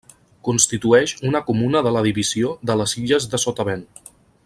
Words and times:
Constitueix 0.47 1.13
una 1.31 1.41
comuna 1.51 1.83
de 1.89 1.91
la 1.99 2.03
divisió 2.09 2.57
de 2.71 2.79
les 2.83 2.97
Illes 3.05 3.29
de 3.35 3.45
Sotavent. 3.47 3.89